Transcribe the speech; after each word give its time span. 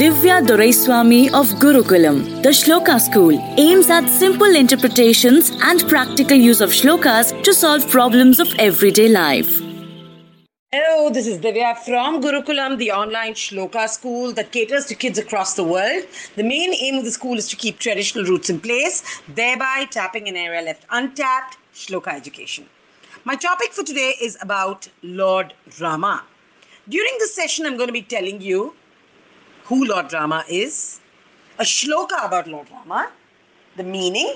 Divya 0.00 0.40
Doraiswamy 0.40 1.26
of 1.38 1.48
Gurukulam. 1.60 2.42
The 2.42 2.48
Shloka 2.48 2.98
School 2.98 3.38
aims 3.58 3.90
at 3.90 4.08
simple 4.08 4.56
interpretations 4.56 5.50
and 5.60 5.86
practical 5.90 6.38
use 6.38 6.62
of 6.62 6.70
shlokas 6.70 7.42
to 7.42 7.52
solve 7.52 7.86
problems 7.90 8.40
of 8.40 8.48
everyday 8.58 9.08
life. 9.08 9.60
Hello, 10.72 11.10
this 11.10 11.26
is 11.26 11.38
Divya 11.38 11.76
from 11.80 12.22
Gurukulam, 12.22 12.78
the 12.78 12.90
online 12.90 13.34
shloka 13.34 13.86
school 13.90 14.32
that 14.32 14.52
caters 14.52 14.86
to 14.86 14.94
kids 14.94 15.18
across 15.18 15.52
the 15.52 15.64
world. 15.64 16.04
The 16.34 16.44
main 16.44 16.72
aim 16.72 16.94
of 16.94 17.04
the 17.04 17.10
school 17.10 17.36
is 17.36 17.46
to 17.50 17.56
keep 17.56 17.78
traditional 17.78 18.24
roots 18.24 18.48
in 18.48 18.58
place, 18.58 19.20
thereby 19.28 19.86
tapping 19.90 20.28
an 20.28 20.36
area 20.36 20.62
left 20.62 20.86
untapped 20.88 21.58
shloka 21.74 22.14
education. 22.14 22.64
My 23.24 23.36
topic 23.36 23.72
for 23.74 23.82
today 23.82 24.14
is 24.18 24.38
about 24.40 24.88
Lord 25.02 25.52
Rama. 25.78 26.24
During 26.88 27.12
this 27.18 27.34
session, 27.34 27.66
I'm 27.66 27.76
going 27.76 27.88
to 27.88 27.92
be 27.92 28.00
telling 28.00 28.40
you 28.40 28.74
who 29.70 29.84
Lord 29.86 30.12
Rama 30.12 30.44
is, 30.48 31.00
a 31.60 31.62
shloka 31.62 32.24
about 32.26 32.48
Lord 32.48 32.68
Rama, 32.70 33.10
the 33.76 33.84
meaning, 33.84 34.34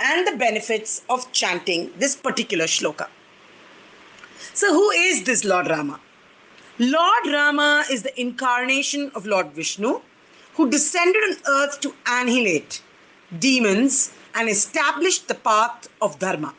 and 0.00 0.26
the 0.26 0.36
benefits 0.36 1.02
of 1.08 1.30
chanting 1.30 1.92
this 1.98 2.16
particular 2.16 2.64
shloka. 2.64 3.06
So, 4.52 4.72
who 4.72 4.90
is 4.90 5.22
this 5.22 5.44
Lord 5.44 5.68
Rama? 5.68 6.00
Lord 6.80 7.26
Rama 7.26 7.84
is 7.88 8.02
the 8.02 8.20
incarnation 8.20 9.12
of 9.14 9.26
Lord 9.26 9.52
Vishnu 9.52 10.00
who 10.54 10.68
descended 10.70 11.22
on 11.22 11.36
earth 11.58 11.80
to 11.80 11.94
annihilate 12.06 12.82
demons 13.38 14.12
and 14.34 14.48
establish 14.48 15.20
the 15.20 15.36
path 15.36 15.88
of 16.02 16.18
Dharma. 16.18 16.52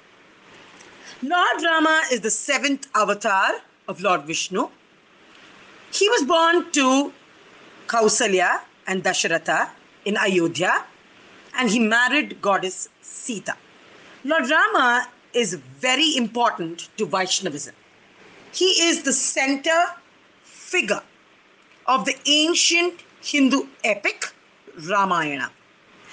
Lord 1.21 1.63
Rama 1.63 2.01
is 2.13 2.21
the 2.21 2.31
seventh 2.31 2.87
avatar 2.95 3.55
of 3.89 4.01
Lord 4.01 4.23
Vishnu. 4.23 4.69
He 5.91 6.09
was 6.09 6.23
born 6.23 6.71
to 6.71 7.11
Kausalya 7.87 8.61
and 8.87 9.03
Dasharatha 9.03 9.69
in 10.05 10.17
Ayodhya 10.17 10.85
and 11.57 11.69
he 11.69 11.79
married 11.79 12.41
goddess 12.41 12.89
Sita. 13.01 13.55
Lord 14.23 14.49
Rama 14.49 15.07
is 15.33 15.53
very 15.53 16.15
important 16.17 16.89
to 16.97 17.05
Vaishnavism. 17.05 17.75
He 18.51 18.65
is 18.87 19.03
the 19.03 19.13
center 19.13 19.85
figure 20.43 21.03
of 21.85 22.05
the 22.05 22.15
ancient 22.25 23.03
Hindu 23.21 23.67
epic 23.83 24.33
Ramayana. 24.87 25.51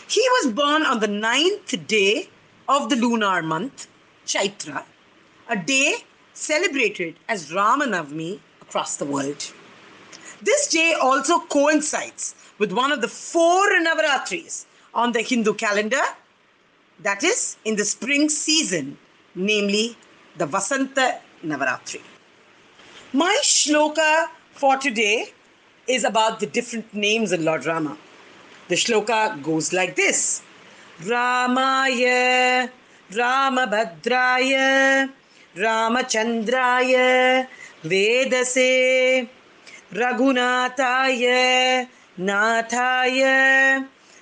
He 0.09 0.20
was 0.37 0.53
born 0.53 0.83
on 0.83 1.00
the 1.00 1.09
ninth 1.09 1.87
day 1.87 2.28
of 2.69 2.89
the 2.91 2.97
lunar 2.97 3.43
month, 3.43 3.87
Chaitra, 4.27 4.84
a 5.48 5.56
day 5.56 6.05
celebrated 6.34 7.19
as 7.28 7.50
Ramanavami 7.50 8.41
across 8.61 8.97
the 8.97 9.05
world. 9.05 9.53
This 10.43 10.69
day 10.69 10.95
also 11.01 11.41
coincides 11.41 12.35
with 12.59 12.73
one 12.73 12.91
of 12.91 13.01
the 13.01 13.09
four 13.09 13.69
Navaratris 13.81 14.65
on 14.93 15.12
the 15.12 15.23
Hindu 15.23 15.55
calendar, 15.55 16.03
that 17.01 17.23
is, 17.23 17.57
in 17.65 17.77
the 17.77 17.84
spring 17.84 18.29
season, 18.29 18.99
namely 19.34 19.97
the 20.37 20.47
Vasanta 20.47 21.21
Navaratri. 21.45 22.01
My 23.12 23.39
shloka 23.43 24.27
for 24.53 24.77
today 24.77 25.33
is 25.87 26.05
about 26.05 26.41
the 26.41 26.47
different 26.47 26.93
names 26.93 27.33
of 27.33 27.41
Lord 27.41 27.67
Rama. 27.67 27.97
The 28.69 28.75
shloka 28.75 29.43
goes 29.43 29.73
like 29.73 29.97
this 29.97 30.43
Ramaya, 31.01 32.71
Ramabhadraya, 33.11 35.11
Ramachandraya, 35.56 37.47
Vedase. 37.84 39.29
रघुनाथाय 39.97 41.27
नाथाय 42.19 43.21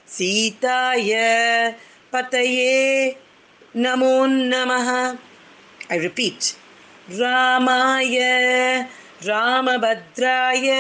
सीताय 0.09 1.13
पतये 2.13 3.11
नमो 3.77 4.27
नमः। 4.27 4.89
I 5.93 5.99
repeat 5.99 6.49
रामाय 7.21 8.19
रामभद्राय 9.25 10.71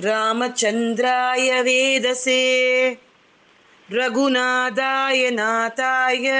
रामचन्द्राय 0.00 1.50
वेदसे 1.62 2.42
रघुनाथाय 3.92 5.30
नाथाय 5.30 6.30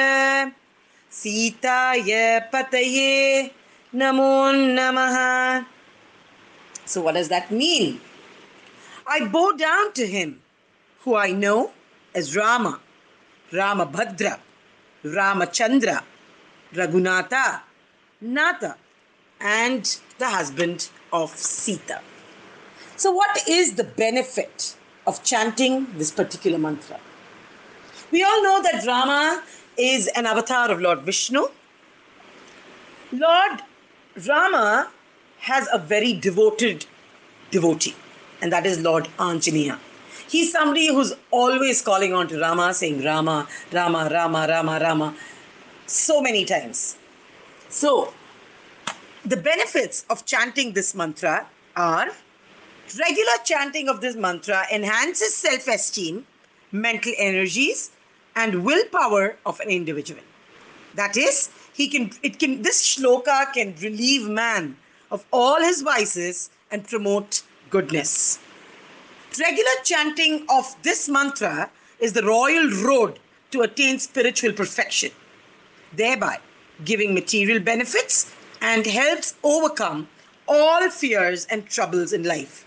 सीताय 1.13 2.39
पतये 2.53 3.51
नमो 3.95 4.51
नमः 4.53 5.19
So, 6.89 7.03
what 7.03 7.17
does 7.17 7.29
that 7.29 7.51
mean? 7.51 8.01
I 9.07 9.27
bow 9.27 9.53
down 9.53 9.93
to 9.93 10.07
him, 10.07 10.41
who 11.01 11.17
I 11.17 11.33
know 11.33 11.73
as 12.15 12.35
Rama, 12.35 12.81
rama 13.53 13.85
Ramabhadra, 13.85 14.39
Ramachandra, 15.05 16.03
Raghunatha, 16.73 17.61
Natha, 18.23 18.77
and 19.39 19.99
the 20.19 20.31
husband 20.31 20.89
of 21.13 21.37
Sita. 21.37 22.01
So, 22.97 23.13
what 23.13 23.47
is 23.47 23.75
the 23.75 23.85
benefit 23.85 24.75
of 25.07 25.23
chanting 25.23 25.87
this 25.99 26.11
particular 26.11 26.59
mantra? 26.59 26.99
We 28.11 28.25
all 28.25 28.43
know 28.43 28.63
that 28.63 28.87
Rama 28.87 29.43
is 29.77 30.07
an 30.17 30.25
avatar 30.25 30.71
of 30.71 30.81
Lord 30.81 31.03
Vishnu. 31.03 31.49
Lord 33.13 33.63
Rama 34.27 34.89
has 35.41 35.69
a 35.73 35.79
very 35.79 36.13
devoted 36.13 36.87
devotee, 37.51 37.95
and 38.43 38.53
that 38.53 38.67
is 38.67 38.81
Lord 38.81 39.09
Anjaneya. 39.19 39.79
He's 40.29 40.53
somebody 40.53 40.89
who's 40.89 41.15
always 41.31 41.81
calling 41.81 42.13
on 42.13 42.29
to 42.29 42.39
Rama, 42.39 42.75
saying 42.75 43.03
Rama, 43.03 43.49
Rama, 43.73 44.09
Rama, 44.13 44.47
Rama, 44.49 44.79
Rama, 44.81 45.15
so 45.87 46.21
many 46.21 46.45
times. 46.45 46.97
So, 47.71 48.13
the 49.25 49.37
benefits 49.37 50.05
of 50.11 50.27
chanting 50.27 50.73
this 50.73 50.95
mantra 50.95 51.47
are 51.77 52.09
regular 52.99 53.39
chanting 53.45 53.89
of 53.89 54.01
this 54.01 54.17
mantra 54.17 54.67
enhances 54.73 55.35
self 55.35 55.67
esteem, 55.69 56.27
mental 56.73 57.13
energies, 57.19 57.91
and 58.37 58.65
willpower 58.65 59.37
of 59.47 59.61
an 59.61 59.69
individual. 59.69 60.23
That 60.95 61.17
is, 61.17 61.51
he 61.75 61.89
can, 61.89 62.11
it 62.23 62.39
can, 62.39 62.63
this 62.63 62.83
shloka 62.83 63.53
can 63.53 63.75
relieve 63.81 64.29
man 64.29 64.77
of 65.11 65.25
all 65.33 65.61
his 65.61 65.83
vices 65.83 66.51
and 66.71 66.87
promote 66.87 67.43
goodness. 67.71 68.39
Regular 69.39 69.77
chanting 69.85 70.47
of 70.51 70.75
this 70.83 71.09
mantra 71.09 71.71
is 72.01 72.13
the 72.13 72.23
royal 72.23 72.71
road 72.83 73.19
to 73.51 73.63
attain 73.63 73.99
spiritual 73.99 74.53
perfection, 74.53 75.11
thereby 75.93 76.39
giving 76.85 77.15
material 77.15 77.61
benefits 77.61 78.33
and 78.61 78.87
helps 78.87 79.35
overcome 79.43 80.09
all 80.47 80.91
fears 80.91 81.47
and 81.47 81.67
troubles 81.69 82.13
in 82.13 82.23
life. 82.25 82.67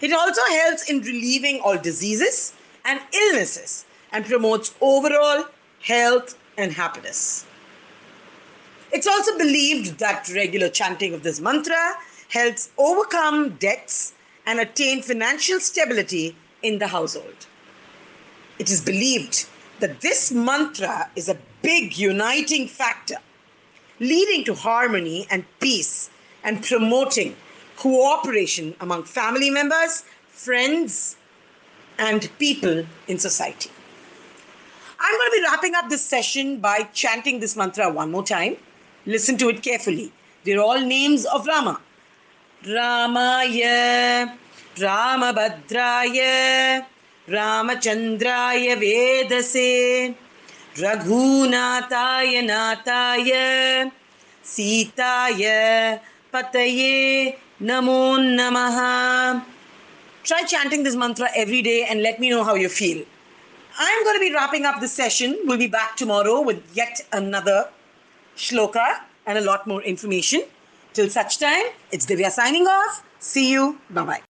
It 0.00 0.12
also 0.12 0.40
helps 0.50 0.88
in 0.88 1.00
relieving 1.00 1.60
all 1.60 1.76
diseases 1.76 2.54
and 2.84 3.00
illnesses 3.12 3.84
and 4.12 4.24
promotes 4.24 4.74
overall 4.80 5.44
health 5.82 6.38
and 6.56 6.72
happiness. 6.72 7.46
It's 8.92 9.06
also 9.06 9.38
believed 9.38 9.98
that 9.98 10.28
regular 10.34 10.68
chanting 10.68 11.14
of 11.14 11.22
this 11.22 11.40
mantra 11.40 11.94
helps 12.28 12.70
overcome 12.76 13.50
debts 13.56 14.14
and 14.46 14.58
attain 14.58 15.02
financial 15.02 15.60
stability 15.60 16.36
in 16.62 16.78
the 16.78 16.88
household. 16.88 17.46
It 18.58 18.70
is 18.70 18.80
believed 18.80 19.46
that 19.78 20.00
this 20.00 20.32
mantra 20.32 21.08
is 21.14 21.28
a 21.28 21.38
big 21.62 21.96
uniting 21.96 22.66
factor, 22.66 23.16
leading 24.00 24.44
to 24.44 24.54
harmony 24.54 25.26
and 25.30 25.44
peace 25.60 26.10
and 26.42 26.62
promoting 26.62 27.36
cooperation 27.76 28.74
among 28.80 29.04
family 29.04 29.50
members, 29.50 30.04
friends, 30.28 31.16
and 31.98 32.28
people 32.38 32.84
in 33.08 33.18
society. 33.18 33.70
I'm 34.98 35.16
going 35.16 35.30
to 35.30 35.36
be 35.36 35.42
wrapping 35.44 35.74
up 35.74 35.88
this 35.88 36.04
session 36.04 36.60
by 36.60 36.82
chanting 36.92 37.40
this 37.40 37.56
mantra 37.56 37.90
one 37.90 38.10
more 38.10 38.24
time. 38.24 38.56
Listen 39.06 39.38
to 39.38 39.48
it 39.48 39.62
carefully. 39.62 40.12
They're 40.44 40.60
all 40.60 40.80
names 40.80 41.24
of 41.26 41.46
Rama. 41.46 41.80
Ramaya, 42.64 44.36
Ramabhadraya, 44.76 46.84
Ramachandraya 47.26 48.76
Vedase, 48.76 50.14
Raghunataya 50.74 52.42
Nataya, 52.44 53.90
Sitaya 54.44 56.00
Pataye 56.32 57.36
Namo 57.62 58.18
Namaha. 58.18 59.42
Try 60.22 60.44
chanting 60.44 60.82
this 60.82 60.94
mantra 60.94 61.28
every 61.34 61.62
day 61.62 61.86
and 61.88 62.02
let 62.02 62.20
me 62.20 62.28
know 62.28 62.44
how 62.44 62.54
you 62.54 62.68
feel. 62.68 63.02
I'm 63.78 64.04
going 64.04 64.16
to 64.16 64.20
be 64.20 64.34
wrapping 64.34 64.66
up 64.66 64.80
this 64.80 64.92
session. 64.92 65.38
We'll 65.44 65.56
be 65.56 65.66
back 65.66 65.96
tomorrow 65.96 66.42
with 66.42 66.62
yet 66.74 67.00
another 67.12 67.68
shloka 68.40 68.86
and 69.26 69.38
a 69.38 69.44
lot 69.44 69.66
more 69.66 69.82
information. 69.82 70.42
Till 70.92 71.08
such 71.08 71.38
time, 71.38 71.66
it's 71.92 72.06
Divya 72.06 72.30
signing 72.30 72.66
off. 72.66 73.04
See 73.20 73.52
you. 73.52 73.78
Bye 73.90 74.04
bye. 74.04 74.29